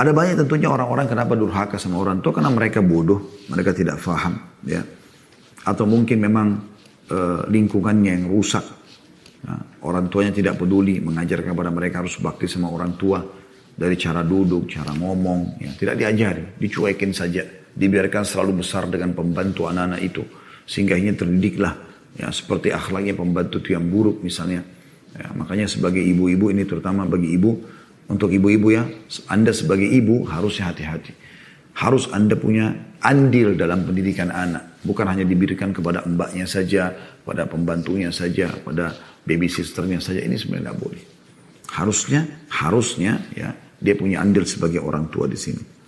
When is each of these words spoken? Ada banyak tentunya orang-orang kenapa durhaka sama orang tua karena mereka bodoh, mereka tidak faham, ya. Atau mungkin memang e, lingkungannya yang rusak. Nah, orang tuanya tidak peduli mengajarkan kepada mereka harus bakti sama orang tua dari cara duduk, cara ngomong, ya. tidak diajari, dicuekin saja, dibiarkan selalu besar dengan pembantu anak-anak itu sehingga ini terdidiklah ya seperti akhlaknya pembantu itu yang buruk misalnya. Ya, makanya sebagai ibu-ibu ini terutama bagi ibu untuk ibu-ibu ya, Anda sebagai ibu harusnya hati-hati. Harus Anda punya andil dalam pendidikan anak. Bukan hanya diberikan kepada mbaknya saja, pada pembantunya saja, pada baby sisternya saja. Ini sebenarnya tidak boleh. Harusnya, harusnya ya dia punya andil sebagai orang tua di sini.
Ada 0.00 0.16
banyak 0.16 0.40
tentunya 0.40 0.72
orang-orang 0.72 1.04
kenapa 1.04 1.36
durhaka 1.36 1.76
sama 1.76 2.00
orang 2.00 2.24
tua 2.24 2.32
karena 2.32 2.48
mereka 2.48 2.80
bodoh, 2.80 3.36
mereka 3.52 3.76
tidak 3.76 4.00
faham, 4.00 4.32
ya. 4.64 4.80
Atau 5.68 5.84
mungkin 5.84 6.24
memang 6.24 6.56
e, 7.04 7.18
lingkungannya 7.52 8.16
yang 8.16 8.24
rusak. 8.32 8.64
Nah, 9.44 9.60
orang 9.84 10.08
tuanya 10.08 10.32
tidak 10.32 10.56
peduli 10.56 11.04
mengajarkan 11.04 11.52
kepada 11.52 11.68
mereka 11.68 12.00
harus 12.00 12.16
bakti 12.16 12.48
sama 12.48 12.72
orang 12.72 12.96
tua 12.96 13.20
dari 13.76 13.92
cara 14.00 14.24
duduk, 14.24 14.72
cara 14.72 14.96
ngomong, 14.96 15.60
ya. 15.60 15.70
tidak 15.76 16.00
diajari, 16.00 16.56
dicuekin 16.56 17.12
saja, 17.12 17.44
dibiarkan 17.68 18.24
selalu 18.24 18.64
besar 18.64 18.88
dengan 18.88 19.12
pembantu 19.12 19.68
anak-anak 19.68 20.00
itu 20.00 20.24
sehingga 20.70 20.94
ini 20.94 21.12
terdidiklah 21.18 21.74
ya 22.14 22.30
seperti 22.30 22.70
akhlaknya 22.70 23.18
pembantu 23.18 23.58
itu 23.58 23.74
yang 23.74 23.90
buruk 23.90 24.22
misalnya. 24.22 24.62
Ya, 25.10 25.26
makanya 25.34 25.66
sebagai 25.66 25.98
ibu-ibu 25.98 26.54
ini 26.54 26.62
terutama 26.62 27.02
bagi 27.02 27.34
ibu 27.34 27.58
untuk 28.10 28.34
ibu-ibu 28.34 28.74
ya, 28.74 28.84
Anda 29.30 29.54
sebagai 29.54 29.86
ibu 29.86 30.26
harusnya 30.26 30.74
hati-hati. 30.74 31.14
Harus 31.78 32.10
Anda 32.10 32.34
punya 32.34 32.74
andil 32.98 33.54
dalam 33.54 33.86
pendidikan 33.86 34.34
anak. 34.34 34.82
Bukan 34.82 35.06
hanya 35.06 35.22
diberikan 35.22 35.70
kepada 35.70 36.02
mbaknya 36.02 36.50
saja, 36.50 36.90
pada 37.22 37.46
pembantunya 37.46 38.10
saja, 38.10 38.50
pada 38.66 38.98
baby 39.22 39.46
sisternya 39.46 40.02
saja. 40.02 40.26
Ini 40.26 40.34
sebenarnya 40.34 40.74
tidak 40.74 40.80
boleh. 40.82 41.02
Harusnya, 41.70 42.20
harusnya 42.50 43.22
ya 43.30 43.54
dia 43.78 43.94
punya 43.94 44.20
andil 44.20 44.42
sebagai 44.42 44.82
orang 44.82 45.06
tua 45.08 45.30
di 45.30 45.38
sini. 45.38 45.79